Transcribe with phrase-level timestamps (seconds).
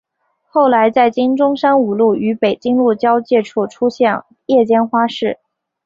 [0.49, 5.37] 后来在今中山五路与北京路交界处出现夜间花市。